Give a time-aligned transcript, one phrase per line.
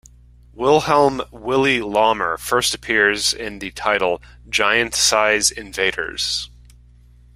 [0.55, 6.49] Wilhelm "Willie" Lohmer first appears in the title "Giant-Size Invaders".